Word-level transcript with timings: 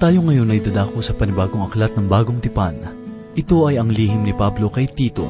Tayo 0.00 0.24
ngayon 0.24 0.48
ay 0.48 0.64
dadako 0.64 1.04
sa 1.04 1.12
panibagong 1.12 1.60
aklat 1.60 1.92
ng 1.92 2.08
bagong 2.08 2.40
tipan. 2.40 2.72
Ito 3.36 3.68
ay 3.68 3.76
ang 3.76 3.92
lihim 3.92 4.24
ni 4.24 4.32
Pablo 4.32 4.72
kay 4.72 4.88
Tito. 4.88 5.28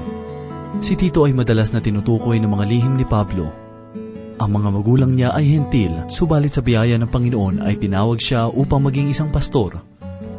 Si 0.78 0.94
Tito 0.94 1.26
ay 1.26 1.34
madalas 1.34 1.74
na 1.74 1.82
tinutukoy 1.82 2.38
ng 2.38 2.46
mga 2.46 2.64
lihim 2.70 2.94
ni 2.94 3.02
Pablo. 3.02 3.50
Ang 4.38 4.50
mga 4.54 4.68
magulang 4.70 5.10
niya 5.18 5.34
ay 5.34 5.58
hentil, 5.58 6.06
subalit 6.06 6.54
sa 6.54 6.62
biyaya 6.62 6.94
ng 7.02 7.10
Panginoon 7.10 7.66
ay 7.66 7.82
tinawag 7.82 8.22
siya 8.22 8.46
upang 8.46 8.86
maging 8.86 9.10
isang 9.10 9.34
pastor. 9.34 9.82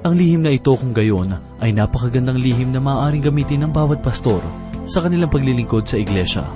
Ang 0.07 0.15
lihim 0.15 0.47
na 0.47 0.55
ito 0.55 0.79
kung 0.79 0.95
gayon 0.95 1.35
ay 1.59 1.75
napakagandang 1.75 2.39
lihim 2.39 2.71
na 2.71 2.79
maaaring 2.79 3.27
gamitin 3.27 3.67
ng 3.67 3.75
bawat 3.75 3.99
pastor 3.99 4.39
sa 4.87 5.03
kanilang 5.03 5.27
paglilingkod 5.27 5.91
sa 5.91 5.99
iglesia. 5.99 6.47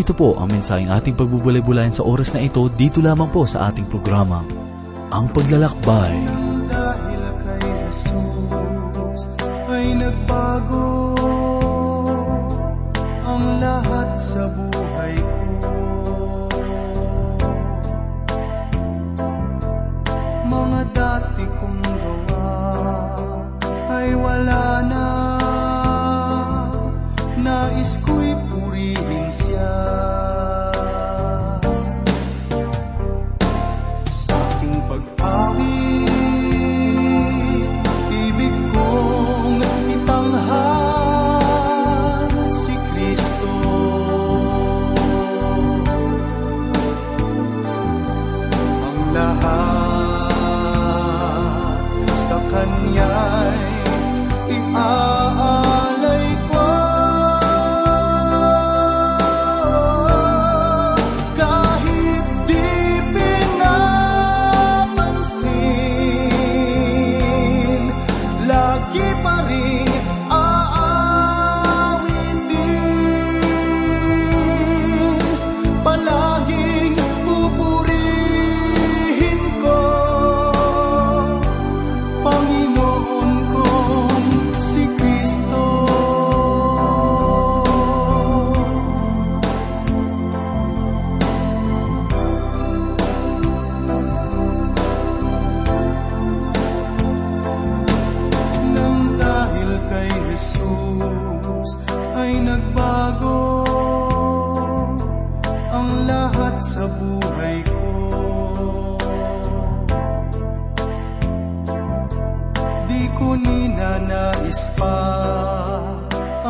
Ito 0.00 0.16
po 0.16 0.40
ang 0.40 0.48
mensaheng 0.48 0.88
ating 0.88 1.12
pagbubulay-bulayan 1.12 1.92
sa 1.92 2.08
oras 2.08 2.32
na 2.32 2.40
ito 2.40 2.64
dito 2.72 3.04
lamang 3.04 3.28
po 3.28 3.44
sa 3.44 3.68
ating 3.68 3.84
programa, 3.84 4.40
Ang 5.12 5.28
Paglalakbay. 5.36 6.16
Dahil 6.16 6.45
nagbago 10.06 11.18
ang 13.26 13.58
lahat 13.58 14.14
sa 14.14 14.46
buhay 14.54 14.65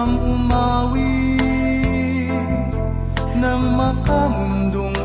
ang 0.06 0.22
umawi 0.22 1.18
ng 3.42 3.62
makamundong 3.74 4.95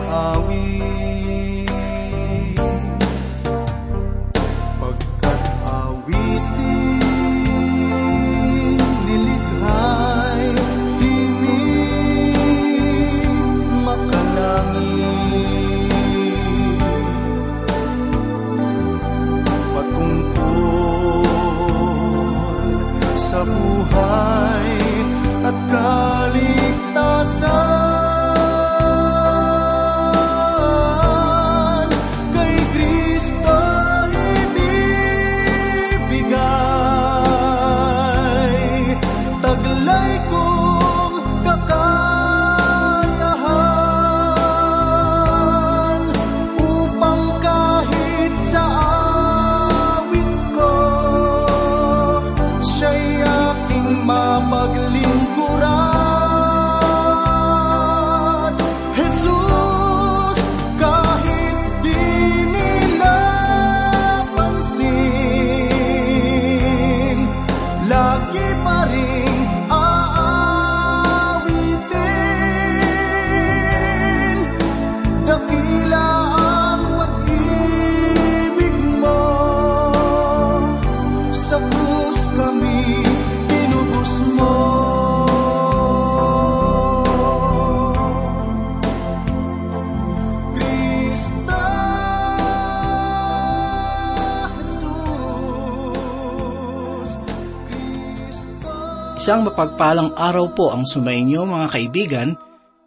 Isang 99.22 99.46
mapagpalang 99.46 100.18
araw 100.18 100.58
po 100.58 100.74
ang 100.74 100.82
sumainyo 100.82 101.46
mga 101.46 101.68
kaibigan. 101.70 102.34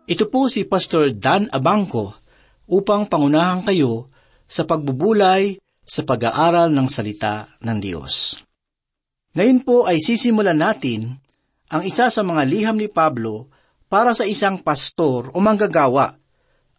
Ito 0.02 0.26
po 0.26 0.50
si 0.50 0.66
Pastor 0.66 1.14
Dan 1.14 1.46
Abangco 1.54 2.10
upang 2.66 3.06
pangunahan 3.06 3.62
kayo 3.62 4.10
sa 4.42 4.66
pagbubulay 4.66 5.62
sa 5.86 6.02
pag-aaral 6.02 6.74
ng 6.74 6.90
salita 6.90 7.54
ng 7.62 7.78
Diyos. 7.78 8.42
Ngayon 9.38 9.62
po 9.62 9.86
ay 9.86 10.02
sisimulan 10.02 10.58
natin 10.58 11.14
ang 11.70 11.86
isa 11.86 12.10
sa 12.10 12.26
mga 12.26 12.42
liham 12.50 12.82
ni 12.82 12.90
Pablo 12.90 13.46
para 13.86 14.10
sa 14.10 14.26
isang 14.26 14.58
pastor 14.58 15.30
o 15.30 15.38
manggagawa 15.38 16.18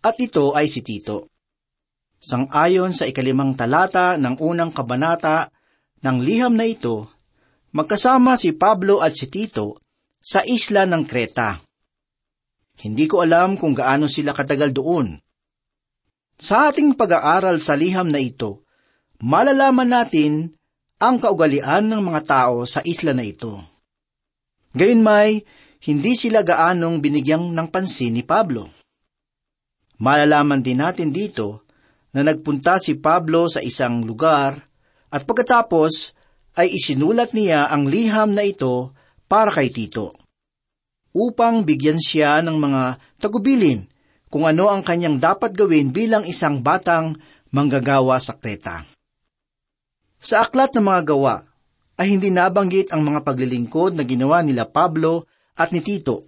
at 0.03 0.15
ito 0.19 0.51
ay 0.51 0.67
si 0.67 0.83
Tito. 0.83 1.31
Sang-ayon 2.19 2.91
sa 2.91 3.07
ikalimang 3.07 3.55
talata 3.55 4.19
ng 4.19 4.35
unang 4.35 4.75
kabanata 4.75 5.47
ng 6.03 6.17
liham 6.19 6.59
na 6.59 6.67
ito, 6.67 7.14
magkasama 7.75 8.39
si 8.39 8.55
Pablo 8.55 9.03
at 9.03 9.11
si 9.11 9.27
Tito 9.27 9.83
sa 10.15 10.39
isla 10.47 10.87
ng 10.87 11.03
Kreta. 11.03 11.59
Hindi 12.79 13.03
ko 13.03 13.19
alam 13.19 13.59
kung 13.59 13.75
gaano 13.75 14.07
sila 14.07 14.31
katagal 14.31 14.71
doon. 14.71 15.19
Sa 16.39 16.71
ating 16.71 16.95
pag-aaral 16.95 17.59
sa 17.59 17.75
liham 17.75 18.07
na 18.07 18.19
ito, 18.19 18.63
malalaman 19.19 19.91
natin 19.91 20.55
ang 20.99 21.19
kaugalian 21.19 21.91
ng 21.91 22.01
mga 22.03 22.21
tao 22.23 22.63
sa 22.63 22.79
isla 22.83 23.11
na 23.11 23.27
ito. 23.27 23.59
Gayunmay, 24.75 25.43
hindi 25.87 26.13
sila 26.15 26.43
gaanong 26.43 27.03
binigyang 27.03 27.51
ng 27.51 27.67
pansin 27.71 28.15
ni 28.15 28.23
Pablo. 28.23 28.71
Malalaman 29.99 30.59
din 30.59 30.83
natin 30.83 31.11
dito 31.11 31.63
na 32.11 32.23
nagpunta 32.23 32.79
si 32.79 32.95
Pablo 32.99 33.51
sa 33.51 33.59
isang 33.59 34.03
lugar 34.03 34.55
At 35.11 35.23
pagkatapos 35.23 36.14
ay 36.55 36.71
isinulat 36.71 37.35
niya 37.35 37.67
ang 37.67 37.87
liham 37.87 38.31
na 38.31 38.43
ito 38.47 38.95
para 39.27 39.51
kay 39.51 39.71
Tito 39.71 40.15
upang 41.15 41.63
bigyan 41.63 41.95
siya 41.95 42.43
ng 42.43 42.59
mga 42.59 42.99
tagubilin 43.23 43.87
kung 44.27 44.43
ano 44.43 44.67
ang 44.67 44.83
kanyang 44.83 45.15
dapat 45.15 45.55
gawin 45.55 45.95
bilang 45.95 46.27
isang 46.27 46.59
batang 46.59 47.15
manggagawa 47.55 48.19
sa 48.19 48.35
Kreta. 48.35 48.83
Sa 50.19 50.43
aklat 50.43 50.75
ng 50.75 50.83
mga 50.83 51.01
gawa 51.07 51.35
ay 51.95 52.11
hindi 52.11 52.35
nabanggit 52.35 52.91
ang 52.91 53.07
mga 53.07 53.23
paglilingkod 53.23 53.95
na 53.95 54.03
ginawa 54.03 54.43
nila 54.43 54.67
Pablo 54.67 55.23
at 55.55 55.71
ni 55.71 55.79
Tito. 55.79 56.27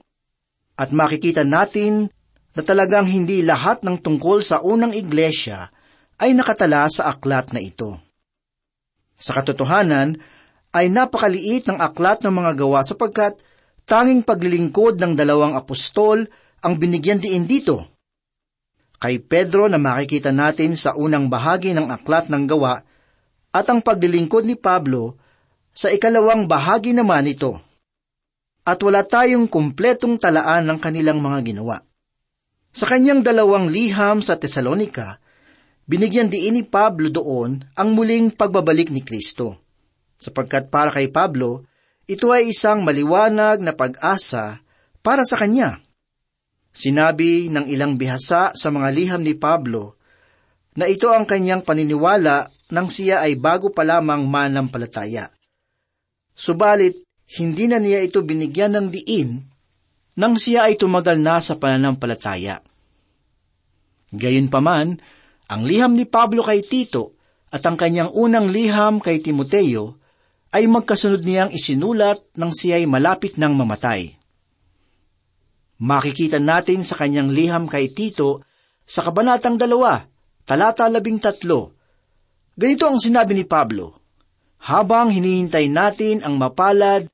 At 0.79 0.95
makikita 0.95 1.43
natin 1.43 2.07
na 2.55 2.61
talagang 2.63 3.03
hindi 3.03 3.43
lahat 3.43 3.83
ng 3.83 3.99
tungkol 3.99 4.39
sa 4.39 4.63
unang 4.63 4.95
iglesia 4.95 5.67
ay 6.15 6.31
nakatala 6.31 6.87
sa 6.87 7.11
aklat 7.11 7.51
na 7.51 7.59
ito. 7.59 7.99
Sa 9.17 9.33
katotohanan, 9.33 10.21
ay 10.77 10.93
napakaliit 10.93 11.65
ng 11.67 11.81
aklat 11.81 12.21
ng 12.21 12.33
mga 12.33 12.51
gawa 12.53 12.85
sapagkat 12.85 13.41
tanging 13.89 14.21
paglilingkod 14.21 15.01
ng 15.01 15.17
dalawang 15.17 15.57
apostol 15.57 16.21
ang 16.61 16.73
binigyan 16.77 17.17
diin 17.17 17.49
dito. 17.49 17.81
Kay 18.97 19.21
Pedro 19.21 19.69
na 19.69 19.81
makikita 19.81 20.29
natin 20.33 20.73
sa 20.77 20.93
unang 20.97 21.29
bahagi 21.29 21.73
ng 21.73 21.89
aklat 21.89 22.29
ng 22.29 22.45
gawa 22.49 22.81
at 23.53 23.65
ang 23.69 23.81
paglilingkod 23.81 24.45
ni 24.45 24.57
Pablo 24.57 25.17
sa 25.73 25.93
ikalawang 25.93 26.49
bahagi 26.49 26.93
naman 26.93 27.29
ito. 27.29 27.57
At 28.67 28.81
wala 28.83 29.05
tayong 29.05 29.47
kumpletong 29.47 30.19
talaan 30.19 30.67
ng 30.67 30.77
kanilang 30.81 31.23
mga 31.23 31.39
ginawa. 31.45 31.77
Sa 32.73 32.85
kanyang 32.89 33.23
dalawang 33.23 33.71
liham 33.71 34.19
sa 34.19 34.35
Tesalonika, 34.35 35.17
binigyan 35.87 36.27
diin 36.27 36.59
ni 36.59 36.63
Pablo 36.67 37.07
doon 37.09 37.63
ang 37.73 37.95
muling 37.95 38.35
pagbabalik 38.35 38.91
ni 38.91 39.01
Kristo. 39.01 39.63
Sapagkat 40.19 40.67
para 40.67 40.91
kay 40.91 41.07
Pablo, 41.09 41.63
ito 42.05 42.29
ay 42.29 42.51
isang 42.51 42.83
maliwanag 42.83 43.63
na 43.63 43.73
pag-asa 43.73 44.59
para 44.99 45.23
sa 45.23 45.39
kanya. 45.39 45.79
Sinabi 46.75 47.49
ng 47.49 47.65
ilang 47.71 47.97
bihasa 47.97 48.53
sa 48.53 48.67
mga 48.69 48.89
liham 48.93 49.21
ni 49.23 49.33
Pablo 49.33 49.97
na 50.77 50.85
ito 50.85 51.09
ang 51.09 51.25
kanyang 51.25 51.65
paniniwala 51.65 52.45
nang 52.69 52.91
siya 52.91 53.25
ay 53.25 53.39
bago 53.39 53.73
pa 53.73 53.81
lamang 53.81 54.27
manampalataya. 54.29 55.31
Subalit, 56.37 57.01
hindi 57.41 57.65
na 57.65 57.81
niya 57.81 58.05
ito 58.05 58.21
binigyan 58.21 58.77
ng 58.77 58.87
diin 58.93 59.29
nang 60.17 60.33
siya 60.37 60.69
ay 60.69 60.77
tumagal 60.77 61.17
na 61.21 61.37
sa 61.37 61.57
pananampalataya. 61.61 62.61
Gayunpaman, 64.13 64.97
ang 65.47 65.63
liham 65.63 65.95
ni 65.95 66.03
Pablo 66.03 66.43
kay 66.43 66.59
Tito 66.59 67.15
at 67.47 67.63
ang 67.63 67.79
kanyang 67.79 68.11
unang 68.11 68.51
liham 68.51 68.99
kay 68.99 69.23
Timoteo 69.23 69.95
ay 70.51 70.67
magkasunod 70.67 71.23
niyang 71.23 71.51
isinulat 71.55 72.19
nang 72.35 72.51
siya 72.51 72.79
ay 72.79 72.85
malapit 72.87 73.39
ng 73.39 73.53
mamatay. 73.55 74.15
Makikita 75.77 76.41
natin 76.41 76.83
sa 76.83 76.99
kanyang 76.99 77.31
liham 77.31 77.69
kay 77.69 77.93
Tito 77.93 78.43
sa 78.83 79.05
Kabanatang 79.05 79.55
2, 79.55 80.47
talata 80.47 80.89
13. 80.89 82.57
Ganito 82.57 82.83
ang 82.89 82.97
sinabi 82.97 83.37
ni 83.37 83.45
Pablo, 83.45 83.93
Habang 84.57 85.13
hinihintay 85.13 85.69
natin 85.69 86.25
ang 86.25 86.41
mapalad 86.41 87.05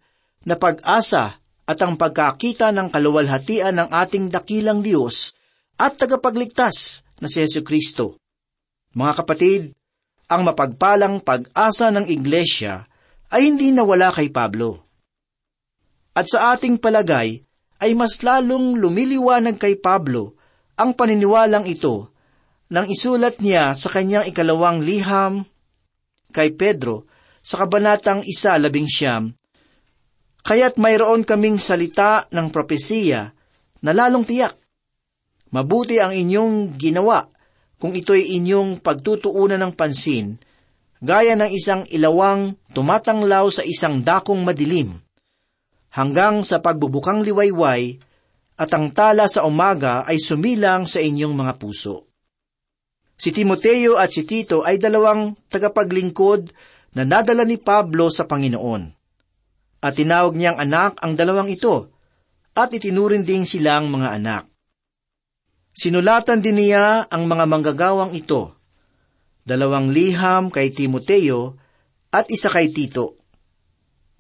na 0.48 0.56
pag-asa 0.56 1.44
at 1.68 1.78
ang 1.84 2.00
pagkakita 2.00 2.72
ng 2.72 2.88
kaluwalhatian 2.88 3.76
ng 3.76 3.90
ating 3.92 4.32
dakilang 4.32 4.80
Diyos 4.80 5.36
at 5.76 6.00
tagapagligtas 6.00 7.04
na 7.20 7.28
si 7.28 7.44
Yesu 7.44 7.64
Kristo. 7.68 8.23
Mga 8.94 9.14
kapatid, 9.18 9.62
ang 10.30 10.46
mapagpalang 10.46 11.22
pag-asa 11.26 11.90
ng 11.90 12.06
iglesia 12.10 12.86
ay 13.34 13.50
hindi 13.50 13.74
nawala 13.74 14.14
kay 14.14 14.30
Pablo. 14.30 14.86
At 16.14 16.30
sa 16.30 16.54
ating 16.54 16.78
palagay, 16.78 17.42
ay 17.82 17.92
mas 17.98 18.22
lalong 18.22 18.78
lumiliwanag 18.78 19.58
kay 19.58 19.82
Pablo 19.82 20.38
ang 20.78 20.94
paniniwalang 20.94 21.66
ito 21.66 22.14
nang 22.70 22.86
isulat 22.86 23.42
niya 23.42 23.74
sa 23.74 23.90
kanyang 23.90 24.30
ikalawang 24.30 24.86
liham 24.86 25.44
kay 26.30 26.54
Pedro 26.54 27.10
sa 27.44 27.66
kabanatang 27.66 28.24
isa 28.24 28.56
labing 28.56 28.88
siyam, 28.88 29.34
Kaya't 30.44 30.76
mayroon 30.76 31.24
kaming 31.24 31.56
salita 31.56 32.28
ng 32.32 32.52
propesiya 32.52 33.32
na 33.84 33.92
lalong 33.96 34.28
tiyak. 34.28 34.56
Mabuti 35.56 36.04
ang 36.04 36.12
inyong 36.12 36.76
ginawa 36.76 37.33
kung 37.84 38.00
ito'y 38.00 38.40
inyong 38.40 38.80
pagtutuunan 38.80 39.60
ng 39.60 39.76
pansin, 39.76 40.40
gaya 41.04 41.36
ng 41.36 41.52
isang 41.52 41.84
ilawang 41.92 42.56
tumatanglaw 42.72 43.52
sa 43.52 43.60
isang 43.68 44.00
dakong 44.00 44.40
madilim, 44.40 45.04
hanggang 45.92 46.48
sa 46.48 46.64
pagbubukang 46.64 47.28
liwayway, 47.28 48.00
at 48.56 48.72
ang 48.72 48.96
tala 48.96 49.28
sa 49.28 49.44
umaga 49.44 50.08
ay 50.08 50.16
sumilang 50.16 50.88
sa 50.88 51.04
inyong 51.04 51.36
mga 51.36 51.60
puso. 51.60 52.08
Si 53.20 53.36
Timoteo 53.36 54.00
at 54.00 54.16
si 54.16 54.24
Tito 54.24 54.64
ay 54.64 54.80
dalawang 54.80 55.36
tagapaglingkod 55.52 56.56
na 56.96 57.04
nadala 57.04 57.44
ni 57.44 57.60
Pablo 57.60 58.08
sa 58.08 58.24
Panginoon. 58.24 58.84
At 59.84 60.00
tinawag 60.00 60.40
niyang 60.40 60.56
anak 60.56 61.04
ang 61.04 61.20
dalawang 61.20 61.52
ito, 61.52 61.92
at 62.56 62.72
itinurin 62.72 63.28
ding 63.28 63.44
silang 63.44 63.92
mga 63.92 64.24
anak. 64.24 64.53
Sinulatan 65.74 66.38
din 66.38 66.62
niya 66.62 67.10
ang 67.10 67.26
mga 67.26 67.50
manggagawang 67.50 68.14
ito, 68.14 68.54
dalawang 69.42 69.90
liham 69.90 70.54
kay 70.54 70.70
Timoteo 70.70 71.58
at 72.14 72.30
isa 72.30 72.54
kay 72.54 72.70
Tito. 72.70 73.18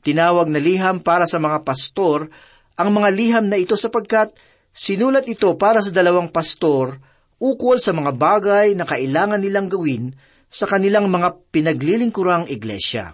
Tinawag 0.02 0.50
na 0.50 0.58
liham 0.58 1.06
para 1.06 1.30
sa 1.30 1.38
mga 1.38 1.62
pastor 1.62 2.26
ang 2.74 2.90
mga 2.90 3.10
liham 3.14 3.46
na 3.46 3.62
ito 3.62 3.78
sapagkat 3.78 4.34
sinulat 4.74 5.30
ito 5.30 5.54
para 5.54 5.78
sa 5.80 5.94
dalawang 5.94 6.34
pastor 6.34 6.98
ukol 7.38 7.78
sa 7.78 7.94
mga 7.94 8.18
bagay 8.18 8.68
na 8.74 8.90
kailangan 8.90 9.38
nilang 9.38 9.70
gawin 9.70 10.10
sa 10.50 10.66
kanilang 10.66 11.06
mga 11.06 11.38
pinaglilingkurang 11.54 12.50
iglesia. 12.50 13.14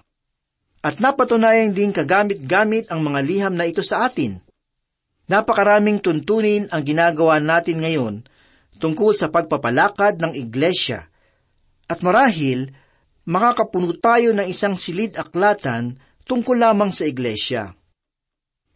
At 0.80 1.04
napatunayan 1.04 1.76
din 1.76 1.92
kagamit-gamit 1.92 2.88
ang 2.88 3.04
mga 3.04 3.20
liham 3.20 3.54
na 3.60 3.68
ito 3.68 3.84
sa 3.84 4.08
atin– 4.08 4.40
Napakaraming 5.30 6.02
tuntunin 6.02 6.66
ang 6.74 6.82
ginagawa 6.82 7.38
natin 7.38 7.86
ngayon 7.86 8.26
tungkol 8.82 9.14
sa 9.14 9.30
pagpapalakad 9.30 10.18
ng 10.18 10.34
iglesia. 10.34 11.06
At 11.86 12.02
marahil, 12.02 12.74
makakapuno 13.30 13.94
tayo 14.02 14.34
ng 14.34 14.50
isang 14.50 14.74
silid 14.74 15.14
aklatan 15.22 16.02
tungkol 16.26 16.58
lamang 16.58 16.90
sa 16.90 17.06
iglesia. 17.06 17.78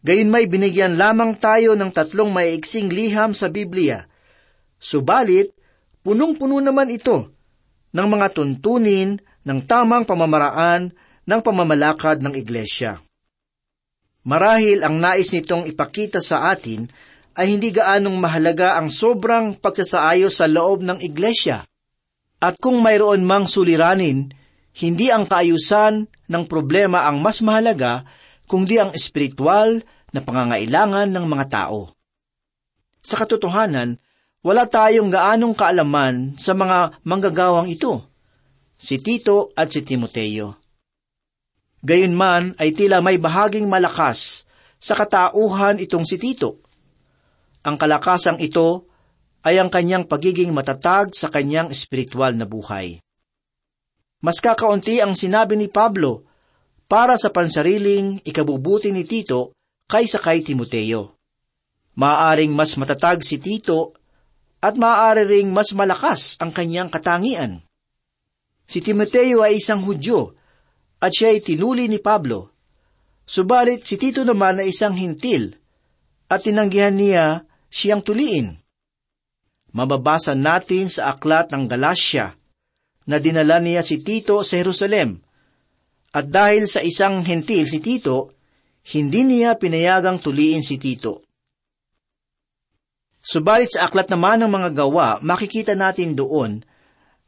Gayon 0.04 0.30
may 0.30 0.46
binigyan 0.46 0.94
lamang 0.94 1.34
tayo 1.42 1.74
ng 1.74 1.90
tatlong 1.90 2.30
maiiksing 2.30 2.92
liham 2.92 3.34
sa 3.34 3.50
Biblia. 3.50 4.04
Subalit, 4.78 5.50
punong-puno 6.06 6.62
naman 6.62 6.92
ito 6.92 7.34
ng 7.90 8.06
mga 8.06 8.30
tuntunin 8.36 9.16
ng 9.42 9.58
tamang 9.64 10.04
pamamaraan 10.06 10.92
ng 11.24 11.40
pamamalakad 11.40 12.20
ng 12.20 12.36
iglesia. 12.36 13.00
Marahil 14.24 14.80
ang 14.80 14.96
nais 14.96 15.28
nitong 15.28 15.68
ipakita 15.68 16.24
sa 16.24 16.48
atin 16.48 16.88
ay 17.36 17.52
hindi 17.52 17.68
gaanong 17.68 18.16
mahalaga 18.16 18.80
ang 18.80 18.88
sobrang 18.88 19.60
pagsasaayos 19.60 20.40
sa 20.40 20.48
loob 20.48 20.80
ng 20.80 21.04
iglesia. 21.04 21.60
At 22.40 22.56
kung 22.56 22.80
mayroon 22.80 23.24
mang 23.28 23.44
suliranin, 23.44 24.32
hindi 24.80 25.12
ang 25.12 25.28
kaayusan 25.28 26.08
ng 26.08 26.44
problema 26.48 27.04
ang 27.04 27.20
mas 27.20 27.44
mahalaga, 27.44 28.08
kundi 28.48 28.80
ang 28.80 28.96
espiritual 28.96 29.84
na 30.16 30.20
pangangailangan 30.24 31.12
ng 31.12 31.24
mga 31.28 31.46
tao. 31.52 31.92
Sa 33.04 33.20
katotohanan, 33.20 34.00
wala 34.40 34.64
tayong 34.64 35.12
gaanong 35.12 35.52
kaalaman 35.52 36.36
sa 36.40 36.56
mga 36.56 37.00
manggagawang 37.04 37.68
ito, 37.68 38.00
si 38.80 38.96
Tito 39.00 39.52
at 39.52 39.68
si 39.68 39.84
Timoteo. 39.84 40.63
Gayunman 41.84 42.56
ay 42.56 42.72
tila 42.72 43.04
may 43.04 43.20
bahaging 43.20 43.68
malakas 43.68 44.48
sa 44.80 44.96
katauhan 44.96 45.76
itong 45.76 46.08
si 46.08 46.16
Tito. 46.16 46.64
Ang 47.60 47.76
kalakasang 47.76 48.40
ito 48.40 48.88
ay 49.44 49.60
ang 49.60 49.68
kanyang 49.68 50.08
pagiging 50.08 50.48
matatag 50.56 51.12
sa 51.12 51.28
kanyang 51.28 51.68
espiritual 51.68 52.32
na 52.32 52.48
buhay. 52.48 53.04
Mas 54.24 54.40
kakaunti 54.40 55.04
ang 55.04 55.12
sinabi 55.12 55.60
ni 55.60 55.68
Pablo 55.68 56.24
para 56.88 57.20
sa 57.20 57.28
pansariling 57.28 58.24
ikabubuti 58.24 58.88
ni 58.88 59.04
Tito 59.04 59.52
kaysa 59.84 60.24
kay 60.24 60.40
Timoteo. 60.40 61.20
Maaring 62.00 62.56
mas 62.56 62.80
matatag 62.80 63.20
si 63.20 63.36
Tito 63.36 63.92
at 64.64 64.80
maaari 64.80 65.28
ring 65.28 65.52
mas 65.52 65.76
malakas 65.76 66.40
ang 66.40 66.48
kanyang 66.48 66.88
katangian. 66.88 67.60
Si 68.64 68.80
Timoteo 68.80 69.44
ay 69.44 69.60
isang 69.60 69.84
Hudyo 69.84 70.32
at 71.04 71.12
siya 71.12 71.36
ay 71.36 71.44
tinuli 71.44 71.84
ni 71.84 72.00
Pablo. 72.00 72.48
Subalit 73.28 73.84
si 73.84 74.00
Tito 74.00 74.24
naman 74.24 74.64
ay 74.64 74.72
isang 74.72 74.96
hintil 74.96 75.52
at 76.32 76.48
tinanggihan 76.48 76.96
niya 76.96 77.44
siyang 77.68 78.00
tuliin. 78.00 78.56
Mababasa 79.76 80.32
natin 80.32 80.88
sa 80.88 81.12
aklat 81.12 81.52
ng 81.52 81.68
Galatia 81.68 82.32
na 83.04 83.20
dinala 83.20 83.60
niya 83.60 83.84
si 83.84 84.00
Tito 84.00 84.40
sa 84.40 84.56
Jerusalem 84.56 85.20
At 86.14 86.30
dahil 86.30 86.70
sa 86.70 86.78
isang 86.78 87.26
hentil 87.26 87.66
si 87.66 87.82
Tito, 87.82 88.38
hindi 88.94 89.26
niya 89.26 89.58
pinayagang 89.58 90.22
tuliin 90.22 90.62
si 90.62 90.78
Tito. 90.78 91.26
Subalit 93.18 93.74
sa 93.74 93.90
aklat 93.90 94.06
naman 94.14 94.46
ng 94.46 94.52
mga 94.52 94.70
gawa, 94.78 95.18
makikita 95.26 95.74
natin 95.74 96.14
doon 96.14 96.62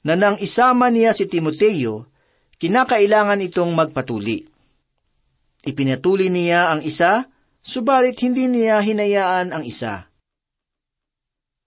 na 0.06 0.14
nang 0.14 0.38
isama 0.38 0.86
niya 0.86 1.10
si 1.10 1.26
Timoteo, 1.26 2.06
kinakailangan 2.56 3.44
itong 3.44 3.72
magpatuli. 3.76 4.48
Ipinatuli 5.66 6.30
niya 6.30 6.72
ang 6.72 6.80
isa, 6.86 7.26
subalit 7.60 8.16
hindi 8.22 8.46
niya 8.46 8.78
hinayaan 8.80 9.50
ang 9.50 9.64
isa. 9.66 10.06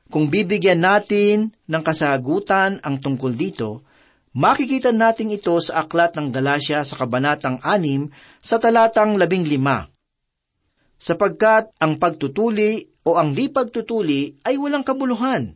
Kung 0.09 0.33
bibigyan 0.33 0.81
natin 0.81 1.53
ng 1.69 1.83
kasagutan 1.85 2.81
ang 2.81 2.97
tungkol 2.97 3.29
dito, 3.37 3.85
makikita 4.33 4.89
natin 4.89 5.29
ito 5.29 5.53
sa 5.61 5.85
aklat 5.85 6.17
ng 6.17 6.33
Galasya 6.33 6.81
sa 6.81 6.95
kabanatang 6.97 7.61
6 7.61 8.09
sa 8.41 8.57
talatang 8.57 9.21
15. 9.21 9.85
Sapagkat 10.97 11.69
ang 11.77 12.01
pagtutuli 12.01 12.89
o 13.05 13.21
ang 13.21 13.37
di 13.37 13.53
pagtutuli 13.53 14.41
ay 14.49 14.57
walang 14.57 14.81
kabuluhan. 14.81 15.53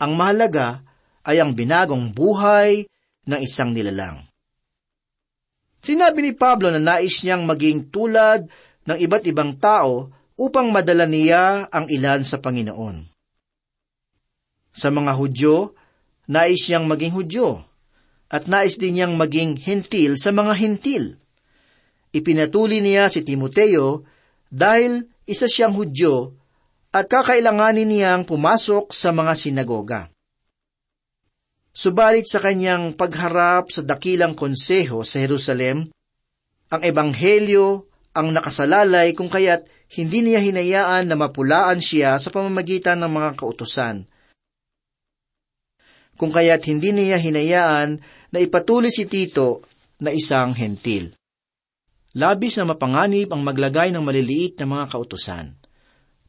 Ang 0.00 0.12
mahalaga 0.16 0.82
ay 1.22 1.38
ang 1.38 1.52
binagong 1.52 2.16
buhay 2.16 2.88
ng 3.28 3.40
isang 3.44 3.76
nilalang. 3.76 4.31
Sinabi 5.82 6.22
ni 6.22 6.32
Pablo 6.38 6.70
na 6.70 6.78
nais 6.78 7.26
niyang 7.26 7.42
maging 7.42 7.90
tulad 7.90 8.46
ng 8.86 8.98
iba't 9.02 9.26
ibang 9.26 9.58
tao 9.58 10.14
upang 10.38 10.70
madala 10.70 11.10
niya 11.10 11.66
ang 11.74 11.90
ilan 11.90 12.22
sa 12.22 12.38
Panginoon. 12.38 13.10
Sa 14.70 14.94
mga 14.94 15.12
Hudyo, 15.18 15.74
nais 16.30 16.70
niyang 16.70 16.86
maging 16.86 17.12
Hudyo, 17.18 17.66
at 18.30 18.46
nais 18.46 18.78
din 18.78 18.94
niyang 18.94 19.18
maging 19.18 19.58
hentil 19.58 20.14
sa 20.14 20.30
mga 20.30 20.54
hentil. 20.54 21.18
Ipinatuli 22.14 22.78
niya 22.78 23.10
si 23.10 23.26
Timoteo 23.26 24.06
dahil 24.54 25.10
isa 25.26 25.50
siyang 25.50 25.74
Hudyo 25.74 26.30
at 26.94 27.10
kakailanganin 27.10 27.90
niyang 27.90 28.22
pumasok 28.22 28.94
sa 28.94 29.10
mga 29.10 29.34
sinagoga. 29.34 30.11
Subalit 31.72 32.28
sa 32.28 32.36
kanyang 32.36 33.00
pagharap 33.00 33.72
sa 33.72 33.80
dakilang 33.80 34.36
konseho 34.36 35.00
sa 35.08 35.24
Jerusalem, 35.24 35.88
ang 36.68 36.80
ebanghelyo 36.84 37.88
ang 38.12 38.36
nakasalalay 38.36 39.16
kung 39.16 39.32
kaya't 39.32 39.64
hindi 39.96 40.20
niya 40.20 40.40
hinayaan 40.44 41.08
na 41.08 41.16
mapulaan 41.16 41.80
siya 41.80 42.20
sa 42.20 42.28
pamamagitan 42.28 43.00
ng 43.00 43.12
mga 43.12 43.30
kautusan. 43.40 44.04
Kung 46.20 46.28
kaya't 46.28 46.60
hindi 46.68 46.92
niya 46.92 47.16
hinayaan 47.16 48.00
na 48.32 48.38
ipatuloy 48.40 48.92
si 48.92 49.08
Tito 49.08 49.64
na 50.04 50.12
isang 50.12 50.52
hentil. 50.52 51.16
Labis 52.12 52.60
na 52.60 52.68
mapanganib 52.68 53.32
ang 53.32 53.40
maglagay 53.40 53.88
ng 53.96 54.04
maliliit 54.04 54.60
na 54.60 54.68
mga 54.68 54.92
kautusan. 54.92 55.56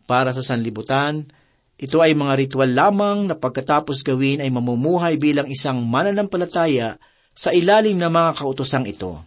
Para 0.08 0.32
sa 0.32 0.40
sanlibutan, 0.40 1.28
ito 1.78 1.98
ay 2.00 2.14
mga 2.14 2.34
ritual 2.38 2.72
lamang 2.72 3.26
na 3.28 3.36
pagkatapos 3.36 4.06
gawin 4.06 4.40
ay 4.40 4.50
mamumuhay 4.54 5.18
bilang 5.18 5.50
isang 5.50 5.82
mananampalataya 5.82 7.02
sa 7.34 7.50
ilalim 7.50 7.98
ng 7.98 8.12
mga 8.14 8.32
kautosang 8.38 8.86
ito. 8.86 9.18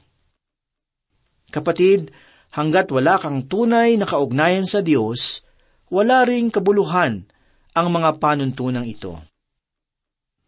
Kapatid, 1.51 2.15
hanggat 2.55 2.87
wala 2.95 3.19
kang 3.19 3.45
tunay 3.51 3.99
na 3.99 4.07
kaugnayan 4.07 4.67
sa 4.67 4.79
Diyos, 4.79 5.43
wala 5.91 6.23
ring 6.23 6.51
kabuluhan 6.51 7.27
ang 7.75 7.89
mga 7.91 8.23
panuntunang 8.23 8.87
ito. 8.87 9.19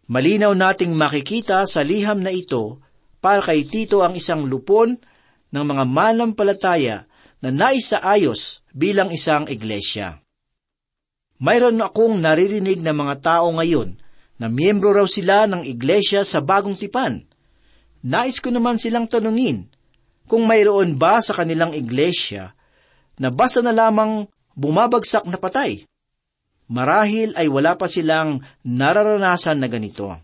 Malinaw 0.08 0.56
nating 0.56 0.96
makikita 0.96 1.68
sa 1.68 1.84
liham 1.84 2.24
na 2.24 2.32
ito 2.32 2.80
para 3.20 3.44
kay 3.44 3.66
Tito 3.68 4.00
ang 4.00 4.16
isang 4.16 4.48
lupon 4.48 4.96
ng 5.52 5.64
mga 5.66 5.84
manampalataya 5.84 7.04
na 7.44 7.50
naisaayos 7.52 8.64
bilang 8.72 9.12
isang 9.12 9.44
iglesia. 9.52 10.22
Mayroon 11.38 11.78
akong 11.78 12.18
naririnig 12.18 12.82
na 12.82 12.90
mga 12.90 13.14
tao 13.22 13.48
ngayon 13.54 13.94
na 14.38 14.46
miyembro 14.50 14.90
raw 14.94 15.06
sila 15.06 15.46
ng 15.46 15.66
iglesia 15.66 16.26
sa 16.26 16.42
bagong 16.42 16.74
tipan. 16.74 17.22
Nais 18.02 18.38
ko 18.38 18.50
naman 18.50 18.78
silang 18.78 19.06
tanungin 19.10 19.70
kung 20.26 20.46
mayroon 20.46 20.98
ba 20.98 21.18
sa 21.22 21.34
kanilang 21.34 21.74
iglesia 21.74 22.54
na 23.18 23.30
basta 23.30 23.62
na 23.62 23.74
lamang 23.74 24.26
bumabagsak 24.54 25.26
na 25.26 25.38
patay. 25.38 25.86
Marahil 26.68 27.32
ay 27.34 27.48
wala 27.48 27.74
pa 27.74 27.88
silang 27.88 28.42
nararanasan 28.62 29.58
na 29.58 29.66
ganito. 29.70 30.14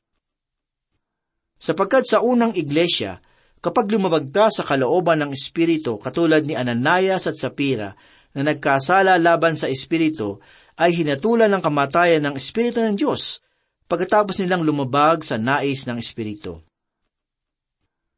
Sapagkat 1.56 2.04
sa 2.04 2.20
unang 2.20 2.52
iglesia, 2.52 3.22
Kapag 3.64 3.88
lumabag 3.88 4.28
ka 4.28 4.52
sa 4.52 4.60
kalooban 4.60 5.24
ng 5.24 5.32
Espiritu 5.32 5.96
katulad 5.96 6.44
ni 6.44 6.52
Ananias 6.52 7.24
at 7.24 7.32
Sapira 7.32 7.96
na 8.36 8.44
nagkasala 8.44 9.16
laban 9.16 9.56
sa 9.56 9.72
Espiritu, 9.72 10.36
ay 10.74 10.90
hinatulan 10.90 11.50
ng 11.54 11.62
kamatayan 11.62 12.22
ng 12.26 12.34
Espiritu 12.34 12.82
ng 12.82 12.98
Diyos 12.98 13.38
pagkatapos 13.86 14.42
nilang 14.42 14.66
lumabag 14.66 15.22
sa 15.22 15.38
nais 15.38 15.86
ng 15.86 16.00
Espiritu. 16.00 16.58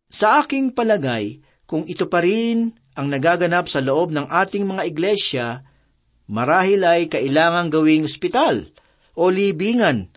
Sa 0.07 0.41
aking 0.41 0.73
palagay, 0.73 1.43
kung 1.67 1.83
ito 1.85 2.07
pa 2.07 2.23
rin 2.23 2.71
ang 2.95 3.11
nagaganap 3.11 3.67
sa 3.67 3.83
loob 3.83 4.15
ng 4.15 4.31
ating 4.31 4.65
mga 4.65 4.83
iglesia, 4.87 5.47
marahil 6.31 6.87
ay 6.87 7.11
kailangang 7.11 7.69
gawing 7.75 8.07
ospital 8.07 8.71
o 9.19 9.29
libingan 9.29 10.09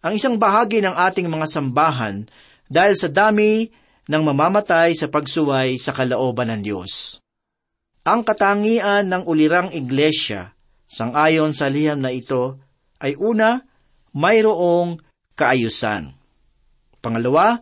ang 0.00 0.12
isang 0.16 0.40
bahagi 0.40 0.80
ng 0.80 0.96
ating 0.96 1.28
mga 1.28 1.46
sambahan 1.46 2.24
dahil 2.66 2.96
sa 2.96 3.12
dami 3.12 3.68
ng 4.08 4.22
mamamatay 4.22 4.96
sa 4.96 5.12
pagsuway 5.12 5.76
sa 5.76 5.92
kalaoban 5.92 6.48
ng 6.56 6.60
Diyos. 6.64 7.20
Ang 8.06 8.22
katangian 8.24 9.10
ng 9.10 9.22
ulirang 9.26 9.74
iglesia, 9.74 10.55
sangayon 10.86 11.52
sa 11.52 11.70
liham 11.70 12.02
na 12.02 12.14
ito, 12.14 12.58
ay 13.02 13.18
una, 13.18 13.60
mayroong 14.16 14.98
kaayusan. 15.36 16.14
Pangalawa, 17.04 17.60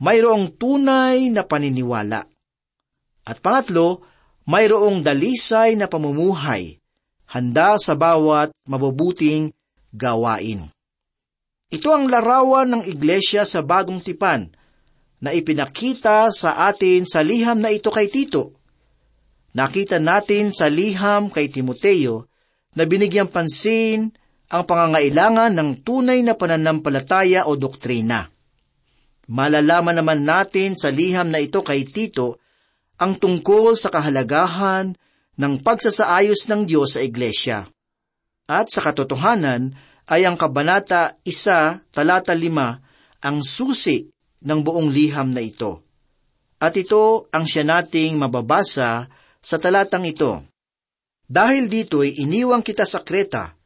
mayroong 0.00 0.56
tunay 0.56 1.28
na 1.30 1.44
paniniwala. 1.44 2.24
At 3.22 3.38
pangatlo, 3.38 4.02
mayroong 4.48 5.04
dalisay 5.04 5.78
na 5.78 5.86
pamumuhay, 5.86 6.80
handa 7.30 7.78
sa 7.78 7.94
bawat 7.94 8.50
mabubuting 8.66 9.54
gawain. 9.94 10.66
Ito 11.72 11.88
ang 11.94 12.10
larawan 12.10 12.68
ng 12.68 12.82
iglesia 12.88 13.46
sa 13.46 13.62
bagong 13.62 14.02
tipan– 14.02 14.48
na 15.22 15.30
ipinakita 15.30 16.34
sa 16.34 16.66
atin 16.66 17.06
sa 17.06 17.22
liham 17.22 17.62
na 17.62 17.70
ito 17.70 17.94
kay 17.94 18.10
Tito. 18.10 18.58
Nakita 19.54 20.02
natin 20.02 20.50
sa 20.50 20.66
liham 20.66 21.30
kay 21.30 21.46
Timoteo 21.46 22.26
na 22.76 22.88
binigyang 22.88 23.28
pansin 23.28 24.12
ang 24.52 24.62
pangangailangan 24.68 25.52
ng 25.56 25.70
tunay 25.80 26.20
na 26.20 26.36
pananampalataya 26.36 27.48
o 27.48 27.56
doktrina. 27.56 28.28
Malalaman 29.32 29.96
naman 29.96 30.28
natin 30.28 30.76
sa 30.76 30.92
liham 30.92 31.32
na 31.32 31.40
ito 31.40 31.64
kay 31.64 31.88
Tito 31.88 32.36
ang 33.00 33.16
tungkol 33.16 33.72
sa 33.78 33.88
kahalagahan 33.88 34.92
ng 35.40 35.54
pagsasaayos 35.64 36.52
ng 36.52 36.68
Diyos 36.68 36.94
sa 36.94 37.00
Iglesia. 37.00 37.64
At 38.44 38.68
sa 38.68 38.84
katotohanan 38.84 39.72
ay 40.12 40.28
ang 40.28 40.36
Kabanata 40.36 41.16
1, 41.24 41.94
talata 41.94 42.36
5, 42.36 43.24
ang 43.24 43.38
susi 43.40 44.04
ng 44.42 44.60
buong 44.60 44.92
liham 44.92 45.32
na 45.32 45.40
ito. 45.40 45.80
At 46.60 46.76
ito 46.76 47.26
ang 47.32 47.48
siya 47.48 47.64
nating 47.64 48.20
mababasa 48.20 49.08
sa 49.42 49.56
talatang 49.58 50.04
ito. 50.06 50.51
Dahil 51.32 51.72
dito'y 51.72 52.20
iniwang 52.20 52.60
kita 52.60 52.84
sa 52.84 53.00
Kreta 53.00 53.56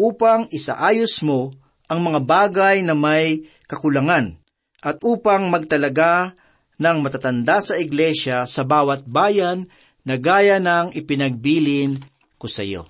upang 0.00 0.48
isaayos 0.48 1.20
mo 1.20 1.52
ang 1.92 2.00
mga 2.00 2.24
bagay 2.24 2.80
na 2.80 2.96
may 2.96 3.44
kakulangan 3.68 4.40
at 4.80 4.96
upang 5.04 5.52
magtalaga 5.52 6.32
ng 6.80 6.96
matatanda 7.04 7.60
sa 7.60 7.76
iglesia 7.76 8.48
sa 8.48 8.64
bawat 8.64 9.04
bayan 9.04 9.68
na 10.08 10.16
gaya 10.16 10.56
ng 10.56 10.96
ipinagbilin 10.96 12.00
ko 12.40 12.48
sa 12.48 12.64
iyo. 12.64 12.88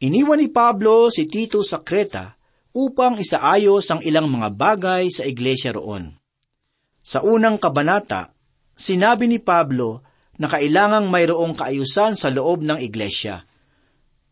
Iniwan 0.00 0.40
ni 0.40 0.48
Pablo 0.48 1.12
si 1.12 1.28
Tito 1.28 1.60
sa 1.60 1.84
Kreta 1.84 2.32
upang 2.72 3.20
isaayos 3.20 3.92
ang 3.92 4.00
ilang 4.08 4.32
mga 4.32 4.56
bagay 4.56 5.12
sa 5.12 5.28
iglesia 5.28 5.76
roon. 5.76 6.16
Sa 7.04 7.20
unang 7.20 7.60
kabanata, 7.60 8.32
sinabi 8.72 9.28
ni 9.28 9.36
Pablo 9.36 10.07
na 10.38 10.46
kailangang 10.46 11.10
mayroong 11.10 11.54
kaayusan 11.58 12.14
sa 12.14 12.30
loob 12.30 12.62
ng 12.62 12.78
iglesia. 12.78 13.42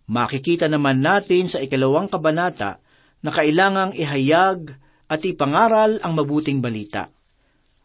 Makikita 0.06 0.70
naman 0.70 1.02
natin 1.02 1.50
sa 1.50 1.58
ikalawang 1.58 2.06
kabanata 2.06 2.78
na 3.26 3.30
kailangang 3.34 3.90
ihayag 3.98 4.70
at 5.10 5.20
ipangaral 5.26 5.98
ang 6.02 6.14
mabuting 6.14 6.62
balita. 6.62 7.10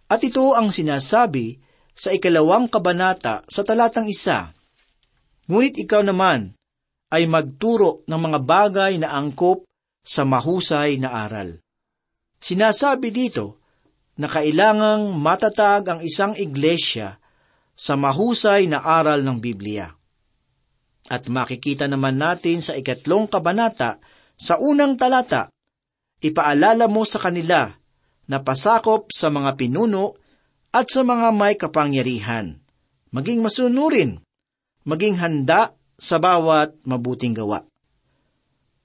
At 0.05 0.21
ito 0.21 0.53
ang 0.53 0.69
sinasabi 0.69 1.57
sa 1.97 2.13
ikalawang 2.13 2.69
kabanata 2.69 3.41
sa 3.49 3.61
talatang 3.65 4.05
isa. 4.05 4.53
Ngunit 5.49 5.81
ikaw 5.81 6.05
naman 6.05 6.53
ay 7.11 7.25
magturo 7.25 8.05
ng 8.05 8.19
mga 8.21 8.39
bagay 8.45 8.93
na 9.01 9.17
angkop 9.17 9.65
sa 10.01 10.25
mahusay 10.25 10.97
na 11.01 11.25
aral. 11.25 11.61
Sinasabi 12.41 13.13
dito 13.13 13.61
na 14.17 14.25
kailangang 14.25 15.13
matatag 15.17 15.85
ang 15.89 15.99
isang 16.01 16.33
iglesia 16.33 17.20
sa 17.81 17.97
mahusay 17.97 18.69
na 18.69 18.85
aral 18.85 19.25
ng 19.25 19.41
Biblia. 19.41 19.89
At 21.09 21.25
makikita 21.25 21.89
naman 21.89 22.21
natin 22.21 22.61
sa 22.61 22.77
ikatlong 22.77 23.25
kabanata, 23.25 23.97
sa 24.37 24.61
unang 24.61 25.01
talata, 25.01 25.49
ipaalala 26.21 26.85
mo 26.85 27.01
sa 27.09 27.17
kanila 27.17 27.73
na 28.29 28.37
pasakop 28.45 29.09
sa 29.09 29.33
mga 29.33 29.57
pinuno 29.57 30.13
at 30.69 30.93
sa 30.93 31.01
mga 31.01 31.33
may 31.33 31.57
kapangyarihan, 31.57 32.61
maging 33.09 33.41
masunurin, 33.41 34.21
maging 34.85 35.17
handa 35.17 35.73
sa 35.97 36.21
bawat 36.21 36.77
mabuting 36.85 37.33
gawa. 37.33 37.65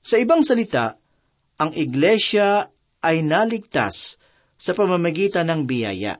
Sa 0.00 0.16
ibang 0.16 0.40
salita, 0.40 0.96
ang 1.60 1.72
iglesia 1.76 2.68
ay 3.04 3.22
naligtas 3.22 4.16
sa 4.56 4.72
pamamagitan 4.72 5.46
ng 5.52 5.62
biyaya. 5.68 6.16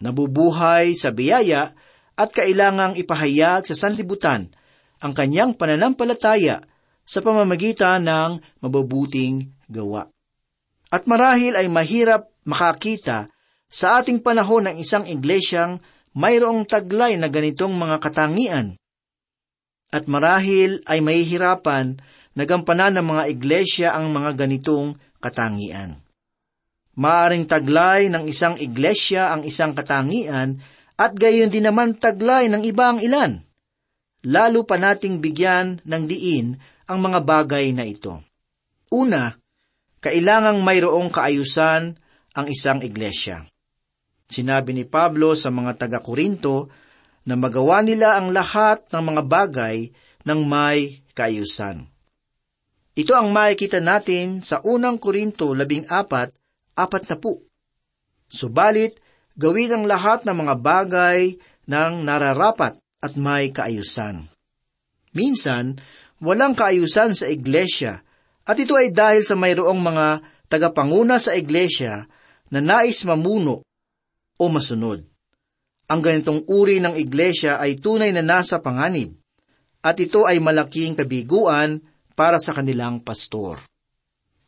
Nabubuhay 0.00 0.96
sa 0.96 1.12
biyaya 1.12 1.76
at 2.20 2.36
kailangang 2.36 3.00
ipahayag 3.00 3.64
sa 3.64 3.72
sanlibutan 3.72 4.52
ang 5.00 5.16
kanyang 5.16 5.56
pananampalataya 5.56 6.60
sa 7.08 7.18
pamamagitan 7.24 8.04
ng 8.04 8.60
mababuting 8.60 9.48
gawa. 9.72 10.12
At 10.92 11.08
marahil 11.08 11.56
ay 11.56 11.72
mahirap 11.72 12.28
makakita 12.44 13.32
sa 13.72 14.02
ating 14.02 14.20
panahon 14.20 14.68
ng 14.68 14.76
isang 14.76 15.08
iglesyang 15.08 15.80
mayroong 16.12 16.68
taglay 16.68 17.16
na 17.16 17.32
ganitong 17.32 17.72
mga 17.72 17.96
katangian. 18.02 18.76
At 19.88 20.04
marahil 20.06 20.84
ay 20.84 21.00
mahihirapan 21.00 21.96
na 22.36 22.44
gampanan 22.44 23.00
ng 23.00 23.06
mga 23.06 23.24
iglesia 23.32 23.88
ang 23.96 24.12
mga 24.12 24.36
ganitong 24.36 24.94
katangian. 25.18 25.98
Maaring 27.00 27.48
taglay 27.48 28.12
ng 28.12 28.28
isang 28.28 28.60
iglesia 28.60 29.32
ang 29.32 29.46
isang 29.46 29.72
katangian 29.72 30.60
at 31.00 31.16
gayon 31.16 31.48
din 31.48 31.64
naman 31.64 31.96
taglay 31.96 32.52
ng 32.52 32.60
iba 32.60 32.92
ang 32.92 33.00
ilan. 33.00 33.40
Lalo 34.28 34.68
pa 34.68 34.76
nating 34.76 35.24
bigyan 35.24 35.80
ng 35.80 36.04
diin 36.04 36.60
ang 36.84 37.00
mga 37.00 37.24
bagay 37.24 37.72
na 37.72 37.88
ito. 37.88 38.20
Una, 38.92 39.32
kailangang 40.04 40.60
mayroong 40.60 41.08
kaayusan 41.08 41.96
ang 42.36 42.46
isang 42.52 42.84
iglesia. 42.84 43.48
Sinabi 44.28 44.76
ni 44.76 44.84
Pablo 44.84 45.32
sa 45.32 45.48
mga 45.48 45.80
taga-Korinto 45.80 46.68
na 47.24 47.34
magawa 47.40 47.80
nila 47.80 48.20
ang 48.20 48.36
lahat 48.36 48.84
ng 48.92 49.02
mga 49.02 49.22
bagay 49.24 49.88
ng 50.28 50.40
may 50.44 51.00
kaayusan. 51.16 51.88
Ito 52.92 53.16
ang 53.16 53.32
makikita 53.32 53.80
natin 53.80 54.44
sa 54.44 54.60
unang 54.60 55.00
Korinto 55.00 55.56
labing 55.56 55.88
apat 55.88 56.36
apat 56.76 57.08
na 57.08 57.16
po. 57.16 57.40
Subalit, 58.30 58.94
gawin 59.40 59.72
ang 59.72 59.84
lahat 59.88 60.28
ng 60.28 60.36
mga 60.36 60.54
bagay 60.60 61.40
ng 61.64 61.92
nararapat 62.04 62.76
at 63.00 63.12
may 63.16 63.48
kaayusan. 63.48 64.28
Minsan, 65.16 65.80
walang 66.20 66.52
kaayusan 66.52 67.16
sa 67.16 67.24
iglesia 67.32 68.04
at 68.44 68.56
ito 68.60 68.76
ay 68.76 68.92
dahil 68.92 69.24
sa 69.24 69.40
mayroong 69.40 69.80
mga 69.80 70.06
tagapanguna 70.52 71.16
sa 71.16 71.32
iglesia 71.32 72.04
na 72.52 72.60
nais 72.60 73.00
mamuno 73.08 73.64
o 74.36 74.44
masunod. 74.52 75.00
Ang 75.88 76.00
ganitong 76.04 76.44
uri 76.46 76.78
ng 76.78 77.00
iglesia 77.00 77.56
ay 77.56 77.80
tunay 77.80 78.12
na 78.12 78.20
nasa 78.20 78.60
panganib 78.60 79.16
at 79.80 79.96
ito 79.96 80.28
ay 80.28 80.36
malaking 80.36 80.98
kabiguan 80.98 81.80
para 82.12 82.36
sa 82.36 82.52
kanilang 82.52 83.00
pastor. 83.00 83.56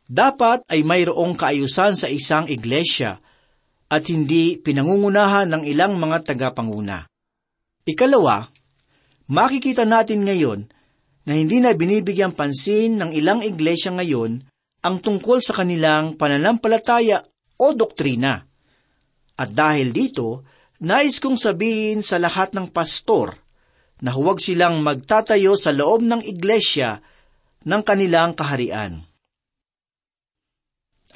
Dapat 0.03 0.69
ay 0.69 0.85
mayroong 0.85 1.33
kaayusan 1.33 1.97
sa 1.97 2.11
isang 2.11 2.45
iglesia 2.51 3.22
at 3.89 4.03
hindi 4.09 4.59
pinangungunahan 4.59 5.49
ng 5.51 5.63
ilang 5.67 5.99
mga 5.99 6.33
tagapanguna. 6.33 7.07
Ikalawa, 7.83 8.47
makikita 9.27 9.83
natin 9.83 10.23
ngayon 10.23 10.59
na 11.23 11.33
hindi 11.35 11.59
na 11.63 11.75
binibigyan 11.75 12.35
pansin 12.35 12.99
ng 12.99 13.11
ilang 13.15 13.43
iglesia 13.43 13.91
ngayon 13.91 14.43
ang 14.83 14.95
tungkol 14.99 15.39
sa 15.39 15.63
kanilang 15.63 16.19
pananampalataya 16.19 17.23
o 17.59 17.71
doktrina. 17.71 18.43
At 19.39 19.49
dahil 19.55 19.95
dito, 19.95 20.43
nais 20.83 21.23
kong 21.23 21.39
sabihin 21.39 22.03
sa 22.03 22.19
lahat 22.19 22.51
ng 22.51 22.69
pastor 22.69 23.33
na 24.03 24.11
huwag 24.11 24.43
silang 24.43 24.83
magtatayo 24.83 25.55
sa 25.55 25.71
loob 25.71 26.03
ng 26.03 26.21
iglesia 26.27 26.99
ng 27.63 27.81
kanilang 27.87 28.35
kaharian. 28.35 28.99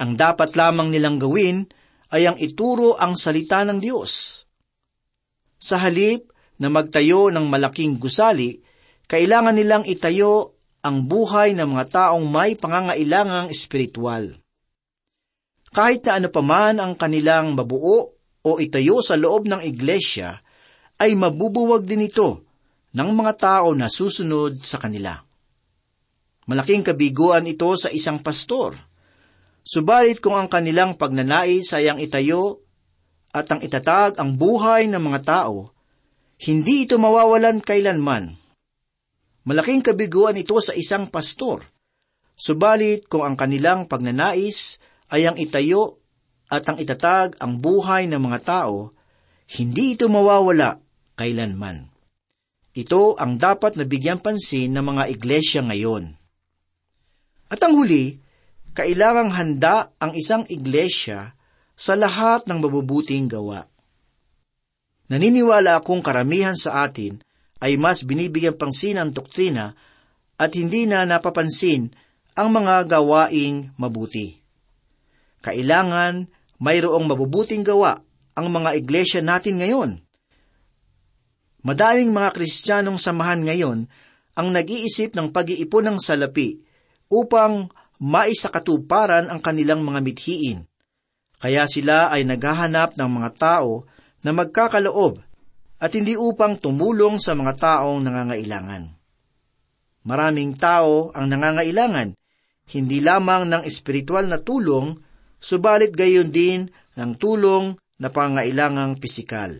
Ang 0.00 0.12
dapat 0.16 0.56
lamang 0.56 0.88
nilang 0.88 1.20
gawin 1.20 1.68
ay 2.08 2.24
ang 2.24 2.36
ituro 2.40 2.96
ang 2.96 3.16
salita 3.16 3.64
ng 3.68 3.78
Diyos. 3.80 4.44
Sa 5.60 5.76
halip 5.76 6.32
na 6.56 6.72
magtayo 6.72 7.28
ng 7.28 7.44
malaking 7.46 8.00
gusali, 8.00 8.56
kailangan 9.04 9.56
nilang 9.56 9.84
itayo 9.84 10.56
ang 10.80 11.04
buhay 11.04 11.52
ng 11.58 11.68
mga 11.74 11.86
taong 11.90 12.24
may 12.30 12.56
pangangailangang 12.56 13.52
espiritual. 13.52 14.32
Kahit 15.68 16.08
na 16.08 16.16
ano 16.16 16.32
paman 16.32 16.80
ang 16.80 16.96
kanilang 16.96 17.52
mabuo 17.52 18.16
o 18.40 18.50
itayo 18.56 19.04
sa 19.04 19.20
loob 19.20 19.44
ng 19.44 19.60
iglesia, 19.60 20.40
ay 20.98 21.12
mabubuwag 21.12 21.84
din 21.84 22.08
ito 22.08 22.48
ng 22.96 23.10
mga 23.12 23.32
tao 23.36 23.76
na 23.76 23.92
susunod 23.92 24.56
sa 24.56 24.80
kanila. 24.80 25.12
Malaking 26.48 26.80
kabiguan 26.80 27.44
ito 27.44 27.68
sa 27.76 27.92
isang 27.92 28.24
pastor– 28.24 28.72
Subalit 29.68 30.24
kung 30.24 30.32
ang 30.32 30.48
kanilang 30.48 30.96
pagnanais 30.96 31.76
ay 31.76 31.92
ang 31.92 32.00
itayo 32.00 32.64
at 33.36 33.52
ang 33.52 33.60
itatag 33.60 34.16
ang 34.16 34.40
buhay 34.40 34.88
ng 34.88 34.96
mga 34.96 35.20
tao, 35.28 35.68
hindi 36.48 36.88
ito 36.88 36.96
mawawalan 36.96 37.60
kailanman. 37.60 38.32
Malaking 39.44 39.84
kabiguan 39.84 40.40
ito 40.40 40.56
sa 40.64 40.72
isang 40.72 41.12
pastor. 41.12 41.68
Subalit 42.32 43.12
kung 43.12 43.28
ang 43.28 43.36
kanilang 43.36 43.84
pagnanais 43.92 44.80
ay 45.12 45.28
ang 45.28 45.36
itayo 45.36 46.00
at 46.48 46.64
ang 46.64 46.80
itatag 46.80 47.36
ang 47.36 47.60
buhay 47.60 48.08
ng 48.08 48.24
mga 48.24 48.40
tao, 48.48 48.96
hindi 49.60 50.00
ito 50.00 50.08
mawawala 50.08 50.80
kailanman. 51.12 51.92
Ito 52.72 53.20
ang 53.20 53.36
dapat 53.36 53.76
nabigyan 53.76 54.24
pansin 54.24 54.72
ng 54.72 54.84
mga 54.96 55.12
iglesia 55.12 55.60
ngayon. 55.60 56.16
At 57.52 57.60
ang 57.60 57.76
huli, 57.76 58.27
kailangang 58.78 59.34
handa 59.34 59.90
ang 59.98 60.14
isang 60.14 60.46
iglesia 60.46 61.34
sa 61.74 61.98
lahat 61.98 62.46
ng 62.46 62.62
mabubuting 62.62 63.26
gawa. 63.26 63.66
Naniniwala 65.10 65.82
akong 65.82 65.98
karamihan 65.98 66.54
sa 66.54 66.86
atin 66.86 67.18
ay 67.58 67.74
mas 67.74 68.06
binibigyan 68.06 68.54
pangsin 68.54 69.02
ang 69.02 69.10
doktrina 69.10 69.74
at 70.38 70.54
hindi 70.54 70.86
na 70.86 71.02
napapansin 71.02 71.90
ang 72.38 72.54
mga 72.54 72.86
gawaing 72.86 73.74
mabuti. 73.82 74.38
Kailangan 75.42 76.30
mayroong 76.62 77.02
mabubuting 77.02 77.66
gawa 77.66 77.98
ang 78.38 78.46
mga 78.46 78.78
iglesia 78.78 79.18
natin 79.18 79.58
ngayon. 79.58 79.98
Madaming 81.66 82.14
mga 82.14 82.30
Kristiyanong 82.30 83.02
samahan 83.02 83.42
ngayon 83.42 83.90
ang 84.38 84.48
nag-iisip 84.54 85.18
ng 85.18 85.34
pag-iipon 85.34 85.90
ng 85.90 85.98
salapi 85.98 86.62
upang 87.10 87.74
maisakatuparan 87.98 89.30
ang 89.30 89.42
kanilang 89.42 89.82
mga 89.82 90.00
mithiin. 90.02 90.66
Kaya 91.38 91.66
sila 91.70 92.10
ay 92.10 92.26
naghahanap 92.26 92.98
ng 92.98 93.10
mga 93.10 93.30
tao 93.38 93.86
na 94.26 94.34
magkakaloob 94.34 95.22
at 95.78 95.90
hindi 95.94 96.18
upang 96.18 96.58
tumulong 96.58 97.22
sa 97.22 97.38
mga 97.38 97.54
taong 97.54 98.02
nangangailangan. 98.02 98.98
Maraming 100.02 100.58
tao 100.58 101.14
ang 101.14 101.30
nangangailangan, 101.30 102.18
hindi 102.74 102.98
lamang 102.98 103.46
ng 103.46 103.62
espiritual 103.62 104.26
na 104.26 104.42
tulong, 104.42 104.98
subalit 105.38 105.94
gayon 105.94 106.34
din 106.34 106.66
ng 106.98 107.10
tulong 107.14 107.78
na 108.02 108.10
pangailangang 108.10 108.98
pisikal. 108.98 109.54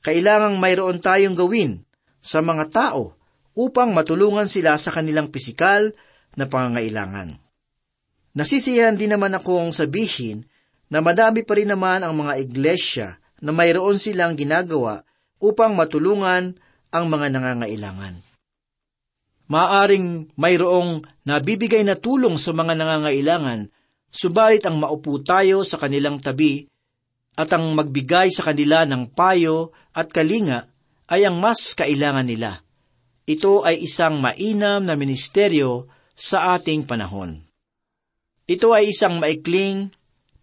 Kailangang 0.00 0.56
mayroon 0.56 0.96
tayong 0.96 1.36
gawin 1.36 1.84
sa 2.24 2.40
mga 2.40 2.64
tao 2.72 3.20
upang 3.52 3.92
matulungan 3.92 4.48
sila 4.48 4.80
sa 4.80 4.92
kanilang 4.92 5.28
pisikal 5.28 5.92
na 6.38 6.46
pangangailangan. 6.46 7.38
Nasisiyahan 8.34 8.94
din 8.94 9.10
naman 9.10 9.34
akong 9.34 9.74
sabihin 9.74 10.46
na 10.90 11.02
madami 11.02 11.42
pa 11.42 11.58
rin 11.58 11.70
naman 11.70 12.02
ang 12.02 12.14
mga 12.14 12.34
iglesia 12.38 13.08
na 13.42 13.50
mayroon 13.50 13.98
silang 13.98 14.38
ginagawa 14.38 15.02
upang 15.42 15.74
matulungan 15.74 16.54
ang 16.90 17.04
mga 17.06 17.26
nangangailangan. 17.34 18.14
Maaring 19.50 20.30
mayroong 20.38 21.02
nabibigay 21.26 21.82
na 21.82 21.98
tulong 21.98 22.38
sa 22.38 22.54
mga 22.54 22.78
nangangailangan, 22.78 23.66
subalit 24.14 24.62
ang 24.62 24.78
maupo 24.78 25.18
tayo 25.26 25.66
sa 25.66 25.78
kanilang 25.78 26.22
tabi 26.22 26.70
at 27.34 27.50
ang 27.50 27.74
magbigay 27.74 28.30
sa 28.30 28.46
kanila 28.46 28.86
ng 28.86 29.10
payo 29.10 29.74
at 29.90 30.10
kalinga 30.10 30.70
ay 31.10 31.26
ang 31.26 31.42
mas 31.42 31.74
kailangan 31.74 32.26
nila. 32.26 32.62
Ito 33.26 33.66
ay 33.66 33.82
isang 33.82 34.22
mainam 34.22 34.86
na 34.86 34.94
ministeryo 34.94 35.90
sa 36.20 36.52
ating 36.52 36.84
panahon. 36.84 37.40
Ito 38.44 38.76
ay 38.76 38.92
isang 38.92 39.16
maikling 39.16 39.88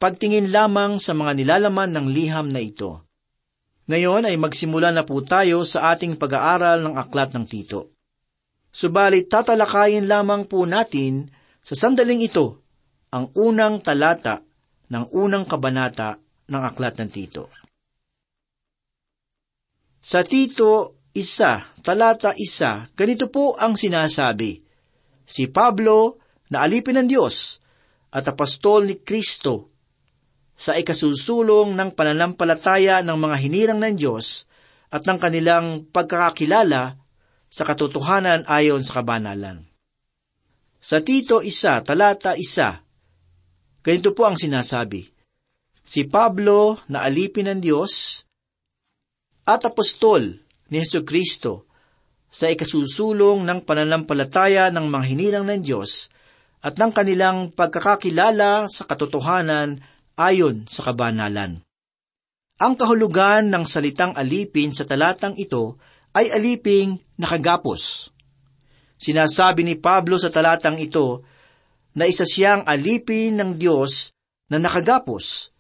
pagtingin 0.02 0.50
lamang 0.50 0.98
sa 0.98 1.14
mga 1.14 1.38
nilalaman 1.38 1.94
ng 1.94 2.08
liham 2.10 2.50
na 2.50 2.66
ito. 2.66 3.06
Ngayon 3.86 4.26
ay 4.26 4.36
magsimula 4.42 4.90
na 4.90 5.06
po 5.06 5.22
tayo 5.22 5.62
sa 5.70 5.94
ating 5.94 6.18
pag-aaral 6.18 6.82
ng 6.82 6.98
Aklat 6.98 7.38
ng 7.38 7.46
Tito. 7.46 7.94
Subalit 8.74 9.30
tatalakayin 9.30 10.10
lamang 10.10 10.50
po 10.50 10.66
natin 10.66 11.30
sa 11.62 11.78
sandaling 11.78 12.26
ito 12.26 12.66
ang 13.14 13.32
unang 13.38 13.80
talata 13.80 14.44
ng 14.92 15.06
unang 15.14 15.46
kabanata 15.48 16.20
ng 16.52 16.62
Aklat 16.68 17.00
ng 17.00 17.10
Tito. 17.14 17.48
Sa 20.04 20.26
Tito 20.26 21.00
isa, 21.16 21.64
talata 21.82 22.36
isa, 22.38 22.86
ganito 22.94 23.32
po 23.32 23.56
ang 23.56 23.74
sinasabi. 23.80 24.67
Si 25.28 25.52
Pablo, 25.52 26.24
na 26.48 26.64
alipin 26.64 27.04
ng 27.04 27.08
Diyos, 27.12 27.60
at 28.16 28.24
apostol 28.32 28.88
ni 28.88 29.04
Kristo, 29.04 29.76
sa 30.58 30.74
ikasusulong 30.74 31.76
ng 31.76 31.94
pananampalataya 31.94 33.04
ng 33.04 33.18
mga 33.20 33.36
hinirang 33.44 33.80
ng 33.84 33.96
Diyos 34.00 34.48
at 34.90 35.04
ng 35.06 35.20
kanilang 35.20 35.86
pagkakakilala 35.92 36.98
sa 37.46 37.64
katotohanan 37.68 38.48
ayon 38.48 38.82
sa 38.82 39.04
kabanalan. 39.04 39.68
Sa 40.82 41.04
Tito 41.04 41.44
isa, 41.44 41.84
talata 41.84 42.34
isa, 42.34 42.80
ganito 43.84 44.16
po 44.16 44.26
ang 44.26 44.40
sinasabi, 44.40 45.06
Si 45.88 46.04
Pablo 46.10 46.80
na 46.90 47.06
alipin 47.06 47.48
ng 47.52 47.60
Diyos 47.64 48.24
at 49.48 49.64
apostol 49.64 50.36
ni 50.68 50.84
Yesu 50.84 51.08
Kristo 51.08 51.67
sa 52.28 52.52
ikasusulong 52.52 53.48
ng 53.48 53.60
pananampalataya 53.64 54.70
ng 54.72 54.86
mga 54.88 55.06
hinirang 55.08 55.46
ng 55.48 55.62
Diyos 55.64 56.12
at 56.62 56.76
ng 56.76 56.92
kanilang 56.92 57.54
pagkakakilala 57.56 58.68
sa 58.68 58.84
katotohanan 58.84 59.80
ayon 60.20 60.66
sa 60.68 60.92
kabanalan. 60.92 61.62
Ang 62.58 62.74
kahulugan 62.74 63.54
ng 63.54 63.64
salitang 63.70 64.18
alipin 64.18 64.74
sa 64.74 64.82
talatang 64.84 65.38
ito 65.38 65.78
ay 66.18 66.34
aliping 66.34 66.98
nakagapos. 67.22 68.10
Sinasabi 68.98 69.62
ni 69.62 69.78
Pablo 69.78 70.18
sa 70.18 70.34
talatang 70.34 70.82
ito 70.82 71.22
na 71.94 72.10
isa 72.10 72.26
siyang 72.26 72.66
alipin 72.66 73.38
ng 73.38 73.62
Diyos 73.62 74.10
na 74.50 74.58
nakagapos. 74.58 75.54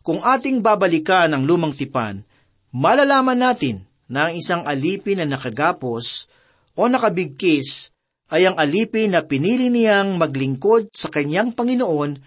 Kung 0.00 0.24
ating 0.24 0.64
babalikan 0.64 1.32
ang 1.32 1.44
lumang 1.44 1.76
tipan, 1.76 2.24
malalaman 2.72 3.40
natin 3.40 3.84
ang 4.10 4.36
isang 4.36 4.62
alipin 4.68 5.22
na 5.22 5.26
nakagapos 5.28 6.28
o 6.76 6.90
nakabigkis 6.90 7.94
ay 8.34 8.50
ang 8.50 8.56
alipin 8.58 9.14
na 9.14 9.24
pinili 9.24 9.70
niyang 9.70 10.16
maglingkod 10.18 10.90
sa 10.92 11.08
kanyang 11.08 11.54
Panginoon 11.54 12.18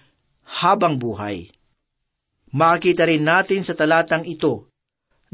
habang 0.64 0.96
buhay. 0.96 1.52
Makikita 2.56 3.04
rin 3.04 3.28
natin 3.28 3.62
sa 3.62 3.76
talatang 3.76 4.24
ito 4.24 4.72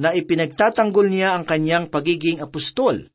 na 0.01 0.09
ipinagtatanggol 0.17 1.05
niya 1.05 1.37
ang 1.37 1.45
kanyang 1.45 1.93
pagiging 1.93 2.41
apostol. 2.41 3.05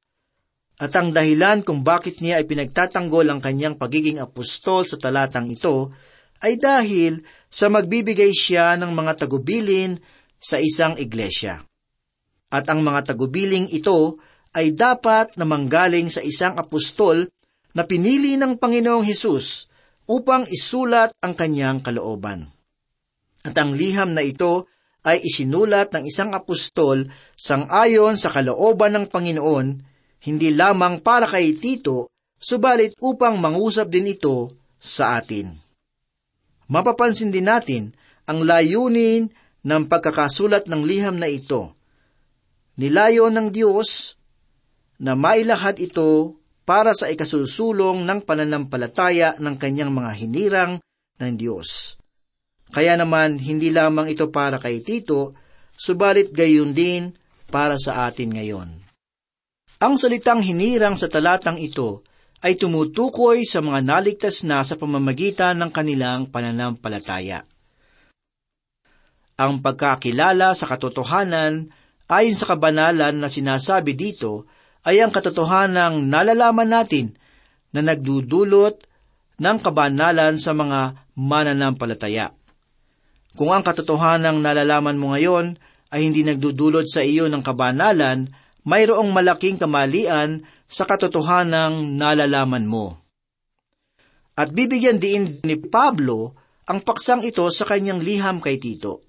At 0.79 0.95
ang 0.95 1.11
dahilan 1.11 1.67
kung 1.67 1.83
bakit 1.83 2.23
niya 2.23 2.39
ipinagtatanggol 2.39 3.27
ang 3.27 3.43
kanyang 3.43 3.75
pagiging 3.75 4.23
apostol 4.23 4.87
sa 4.87 4.95
talatang 4.95 5.51
ito 5.51 5.91
ay 6.39 6.55
dahil 6.55 7.27
sa 7.51 7.67
magbibigay 7.67 8.31
siya 8.31 8.79
ng 8.79 8.95
mga 8.95 9.27
tagubilin 9.27 9.99
sa 10.39 10.63
isang 10.63 10.95
iglesia. 10.95 11.68
At 12.49 12.65
ang 12.73 12.81
mga 12.81 13.13
tagubiling 13.13 13.69
ito 13.73 14.17
ay 14.57 14.73
dapat 14.73 15.37
na 15.37 15.45
manggaling 15.45 16.09
sa 16.09 16.25
isang 16.25 16.57
apostol 16.57 17.29
na 17.77 17.85
pinili 17.85 18.41
ng 18.41 18.57
Panginoong 18.57 19.05
Hesus 19.05 19.69
upang 20.09 20.49
isulat 20.49 21.13
ang 21.21 21.37
kanyang 21.37 21.85
kalooban. 21.85 22.49
At 23.45 23.55
ang 23.61 23.77
liham 23.77 24.17
na 24.17 24.25
ito 24.25 24.67
ay 25.05 25.23
isinulat 25.23 25.95
ng 25.95 26.05
isang 26.09 26.33
apostol 26.35 27.07
sang-ayon 27.37 28.19
sa 28.19 28.33
kalooban 28.33 28.97
ng 28.99 29.07
Panginoon, 29.13 29.67
hindi 30.27 30.49
lamang 30.51 31.05
para 31.05 31.29
kay 31.29 31.55
Tito, 31.55 32.11
subalit 32.35 32.99
upang 32.99 33.39
mangusap 33.39 33.93
din 33.93 34.11
ito 34.11 34.59
sa 34.81 35.21
atin. 35.21 35.55
Mapapansin 36.69 37.31
din 37.31 37.47
natin 37.47 37.95
ang 38.29 38.43
layunin 38.45 39.31
ng 39.65 39.83
pagkakasulat 39.87 40.67
ng 40.67 40.83
liham 40.85 41.17
na 41.17 41.31
ito. 41.31 41.78
Nilayo 42.79 43.27
ng 43.27 43.51
Diyos 43.51 44.15
na 45.03 45.19
mailahad 45.19 45.83
ito 45.83 46.39
para 46.63 46.95
sa 46.95 47.11
ikasusulong 47.11 48.07
ng 48.07 48.23
pananampalataya 48.23 49.35
ng 49.43 49.55
kanyang 49.59 49.91
mga 49.91 50.11
hinirang 50.15 50.73
ng 51.19 51.33
Diyos. 51.35 51.99
Kaya 52.71 52.95
naman, 52.95 53.41
hindi 53.41 53.75
lamang 53.75 54.13
ito 54.13 54.31
para 54.31 54.63
kay 54.63 54.85
Tito, 54.85 55.35
subalit 55.75 56.31
gayon 56.31 56.71
din 56.71 57.11
para 57.49 57.81
sa 57.81 58.07
atin 58.07 58.31
ngayon. 58.37 58.69
Ang 59.79 59.95
salitang 59.97 60.45
hinirang 60.45 60.95
sa 60.95 61.09
talatang 61.09 61.57
ito 61.59 62.07
ay 62.45 62.55
tumutukoy 62.55 63.43
sa 63.43 63.59
mga 63.59 63.83
naligtas 63.83 64.47
na 64.47 64.63
sa 64.63 64.79
pamamagitan 64.79 65.59
ng 65.59 65.71
kanilang 65.75 66.31
pananampalataya. 66.31 67.43
Ang 69.39 69.63
pagkakilala 69.63 70.55
sa 70.55 70.67
katotohanan 70.67 71.71
ayon 72.09 72.37
sa 72.37 72.57
kabanalan 72.57 73.21
na 73.21 73.29
sinasabi 73.29 73.93
dito 73.93 74.49
ay 74.89 75.05
ang 75.05 75.13
katotohanang 75.13 76.09
nalalaman 76.09 76.69
natin 76.69 77.13
na 77.77 77.85
nagdudulot 77.85 78.81
ng 79.39 79.57
kabanalan 79.61 80.41
sa 80.41 80.57
mga 80.57 81.09
mananampalataya. 81.15 82.33
Kung 83.37 83.53
ang 83.53 83.63
katotohanang 83.63 84.41
nalalaman 84.41 84.99
mo 84.99 85.15
ngayon 85.15 85.61
ay 85.93 86.09
hindi 86.09 86.25
nagdudulot 86.25 86.89
sa 86.89 87.05
iyo 87.05 87.29
ng 87.29 87.45
kabanalan, 87.45 88.33
mayroong 88.65 89.13
malaking 89.13 89.61
kamalian 89.61 90.43
sa 90.67 90.89
katotohanang 90.89 91.97
nalalaman 91.97 92.67
mo. 92.67 92.99
At 94.39 94.55
bibigyan 94.55 95.03
din 95.03 95.43
ni 95.43 95.57
Pablo 95.59 96.35
ang 96.69 96.85
paksang 96.85 97.25
ito 97.25 97.49
sa 97.49 97.65
kanyang 97.65 98.05
liham 98.05 98.39
kay 98.45 98.61
Tito, 98.61 99.03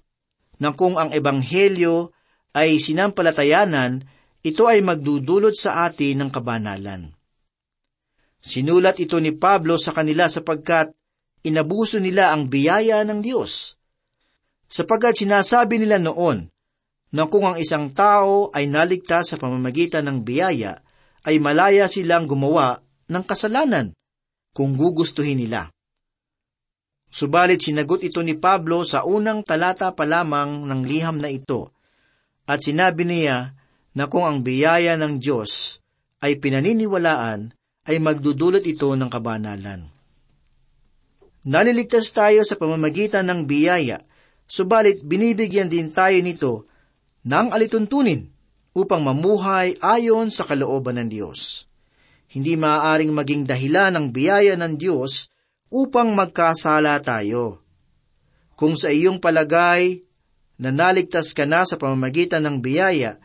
na 0.58 0.72
kung 0.72 0.96
ang 0.96 1.12
ebanghelyo 1.12 2.10
ay 2.56 2.82
sinampalatayanan, 2.82 4.02
ito 4.40 4.64
ay 4.66 4.80
magdudulot 4.80 5.54
sa 5.54 5.86
atin 5.86 6.24
ng 6.24 6.30
kabanalan. 6.32 7.12
Sinulat 8.40 8.96
ito 8.96 9.20
ni 9.20 9.36
Pablo 9.36 9.76
sa 9.76 9.92
kanila 9.92 10.24
sapagkat 10.24 10.96
inabuso 11.44 12.00
nila 12.00 12.32
ang 12.32 12.48
biyaya 12.48 13.04
ng 13.04 13.20
Diyos. 13.20 13.76
Sapagkat 14.64 15.20
sinasabi 15.20 15.76
nila 15.76 16.00
noon 16.00 16.48
na 17.12 17.26
kung 17.28 17.44
ang 17.44 17.60
isang 17.60 17.92
tao 17.92 18.48
ay 18.54 18.70
naligtas 18.70 19.34
sa 19.34 19.36
pamamagitan 19.36 20.06
ng 20.08 20.18
biyaya, 20.24 20.78
ay 21.26 21.36
malaya 21.36 21.84
silang 21.84 22.24
gumawa 22.24 22.80
ng 23.12 23.24
kasalanan 23.28 23.92
kung 24.56 24.72
gugustuhin 24.72 25.36
nila. 25.36 25.68
Subalit 27.10 27.60
sinagot 27.60 28.06
ito 28.06 28.22
ni 28.22 28.38
Pablo 28.38 28.86
sa 28.86 29.02
unang 29.02 29.42
talata 29.42 29.90
pa 29.92 30.06
lamang 30.06 30.64
ng 30.70 30.80
liham 30.86 31.18
na 31.18 31.28
ito, 31.28 31.74
at 32.50 32.66
sinabi 32.66 33.06
niya 33.06 33.54
na 33.94 34.10
kung 34.10 34.26
ang 34.26 34.42
biyaya 34.42 34.98
ng 34.98 35.22
Diyos 35.22 35.78
ay 36.18 36.42
pinaniniwalaan, 36.42 37.54
ay 37.86 37.96
magdudulot 38.02 38.66
ito 38.66 38.90
ng 38.92 39.06
kabanalan. 39.06 39.86
Naliligtas 41.46 42.10
tayo 42.12 42.42
sa 42.44 42.58
pamamagitan 42.58 43.24
ng 43.30 43.46
biyaya, 43.46 44.02
subalit 44.50 45.00
binibigyan 45.06 45.70
din 45.70 45.94
tayo 45.94 46.18
nito 46.20 46.68
ng 47.24 47.54
alituntunin 47.54 48.28
upang 48.76 49.00
mamuhay 49.00 49.78
ayon 49.80 50.28
sa 50.28 50.44
kalooban 50.44 51.00
ng 51.00 51.08
Diyos. 51.08 51.70
Hindi 52.30 52.58
maaaring 52.58 53.14
maging 53.14 53.46
dahilan 53.46 53.94
ng 53.94 54.06
biyaya 54.10 54.54
ng 54.58 54.74
Diyos 54.76 55.32
upang 55.72 56.12
magkasala 56.12 56.98
tayo. 57.00 57.62
Kung 58.54 58.76
sa 58.76 58.92
iyong 58.92 59.22
palagay 59.22 60.09
na 60.60 60.68
naligtas 60.68 61.32
ka 61.32 61.48
na 61.48 61.64
sa 61.64 61.80
pamamagitan 61.80 62.44
ng 62.44 62.60
biyaya, 62.60 63.16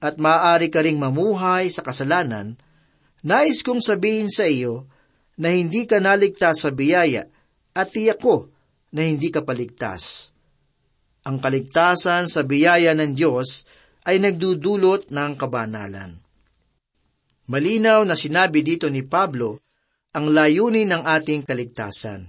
at 0.00 0.16
maaari 0.16 0.72
ka 0.72 0.80
ring 0.80 0.96
mamuhay 0.96 1.68
sa 1.68 1.84
kasalanan, 1.84 2.56
nais 3.20 3.60
kong 3.60 3.84
sabihin 3.84 4.32
sa 4.32 4.48
iyo 4.48 4.88
na 5.36 5.52
hindi 5.52 5.84
ka 5.84 6.00
naligtas 6.00 6.64
sa 6.64 6.72
biyaya 6.72 7.28
at 7.76 7.92
tiyak 7.92 8.22
ko 8.22 8.48
na 8.94 9.04
hindi 9.04 9.28
ka 9.28 9.44
paligtas. 9.44 10.32
Ang 11.28 11.44
kaligtasan 11.44 12.24
sa 12.24 12.40
biyaya 12.46 12.96
ng 12.96 13.12
Diyos 13.12 13.68
ay 14.08 14.16
nagdudulot 14.22 15.12
ng 15.12 15.32
kabanalan. 15.36 16.16
Malinaw 17.52 18.06
na 18.08 18.16
sinabi 18.16 18.64
dito 18.64 18.88
ni 18.88 19.04
Pablo 19.04 19.60
ang 20.16 20.32
layunin 20.32 20.88
ng 20.88 21.02
ating 21.04 21.44
kaligtasan. 21.44 22.24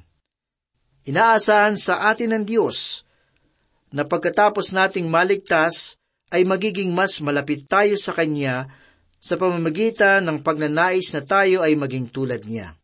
Inaasahan 1.08 1.80
sa 1.80 2.12
atin 2.12 2.36
ng 2.36 2.44
Diyos 2.44 3.08
na 3.90 4.06
pagkatapos 4.06 4.72
nating 4.74 5.10
maligtas 5.10 5.98
ay 6.30 6.46
magiging 6.46 6.94
mas 6.94 7.18
malapit 7.22 7.66
tayo 7.66 7.98
sa 7.98 8.14
Kanya 8.14 8.70
sa 9.20 9.36
pamamagitan 9.36 10.24
ng 10.24 10.40
pagnanais 10.46 11.12
na 11.12 11.22
tayo 11.26 11.60
ay 11.66 11.76
maging 11.76 12.08
tulad 12.08 12.46
niya. 12.48 12.78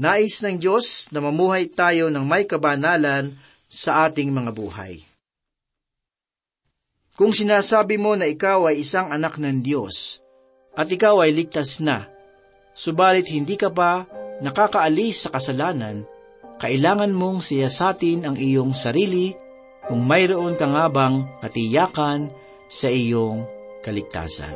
Nais 0.00 0.40
ng 0.40 0.56
Diyos 0.56 1.12
na 1.12 1.20
mamuhay 1.20 1.68
tayo 1.68 2.08
ng 2.08 2.24
may 2.24 2.48
kabanalan 2.48 3.36
sa 3.68 4.08
ating 4.08 4.32
mga 4.32 4.56
buhay. 4.56 5.04
Kung 7.20 7.36
sinasabi 7.36 8.00
mo 8.00 8.16
na 8.16 8.24
ikaw 8.24 8.72
ay 8.72 8.80
isang 8.80 9.12
anak 9.12 9.36
ng 9.36 9.60
Diyos 9.60 10.24
at 10.72 10.88
ikaw 10.88 11.20
ay 11.20 11.36
ligtas 11.36 11.84
na, 11.84 12.08
subalit 12.72 13.28
hindi 13.28 13.60
ka 13.60 13.68
pa 13.68 14.08
nakakaalis 14.40 15.28
sa 15.28 15.36
kasalanan, 15.36 16.08
kailangan 16.56 17.12
mong 17.12 17.44
siyasatin 17.44 18.24
ang 18.24 18.40
iyong 18.40 18.72
sarili 18.72 19.36
kung 19.90 20.06
mayroon 20.06 20.54
ka 20.54 20.70
nga 20.70 20.86
bang 20.86 21.26
katiyakan 21.42 22.30
sa 22.70 22.86
iyong 22.86 23.42
kaligtasan. 23.82 24.54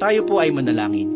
Tayo 0.00 0.24
po 0.24 0.40
ay 0.40 0.48
manalangin. 0.48 1.12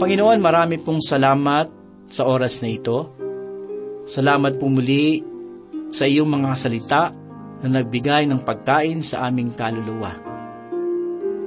Panginoon, 0.00 0.40
marami 0.40 0.80
pong 0.80 1.04
salamat 1.04 1.68
sa 2.08 2.24
oras 2.24 2.64
na 2.64 2.72
ito. 2.72 3.12
Salamat 4.08 4.56
po 4.56 4.72
muli 4.72 5.20
sa 5.92 6.08
iyong 6.08 6.32
mga 6.32 6.56
salita 6.56 7.27
na 7.62 7.80
nagbigay 7.80 8.26
ng 8.28 8.46
pagkain 8.46 9.02
sa 9.02 9.26
aming 9.26 9.54
kaluluwa. 9.54 10.14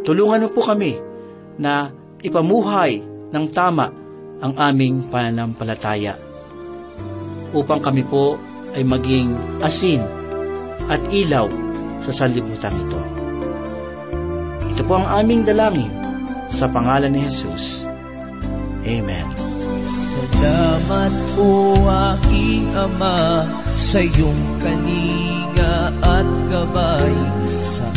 Tulungan 0.02 0.48
mo 0.48 0.50
po 0.52 0.62
kami 0.66 0.98
na 1.62 1.94
ipamuhay 2.26 3.00
ng 3.32 3.46
tama 3.54 3.88
ang 4.42 4.54
aming 4.58 5.08
pananampalataya 5.08 6.18
upang 7.54 7.80
kami 7.80 8.02
po 8.08 8.36
ay 8.74 8.82
maging 8.82 9.36
asin 9.62 10.02
at 10.90 11.00
ilaw 11.14 11.48
sa 12.02 12.12
sanlibutan 12.12 12.74
ito. 12.74 13.02
Ito 14.72 14.82
po 14.88 14.98
ang 14.98 15.08
aming 15.22 15.46
dalangin 15.46 15.92
sa 16.50 16.66
pangalan 16.68 17.14
ni 17.14 17.22
Jesus. 17.28 17.86
Amen. 18.82 19.28
Salamat 20.12 21.14
po 21.38 21.72
aking 21.88 22.74
Ama 22.76 23.48
sa 23.78 24.00
iyong 24.02 24.42
kalinga 25.62 25.94
at 26.02 26.30
gabay 26.50 27.16
sa 27.62 27.88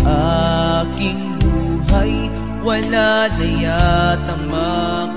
aking 0.84 1.20
buhay. 1.40 2.12
Wala 2.64 3.28
na 3.28 3.48
yatang 3.60 4.44
mak 4.48 5.14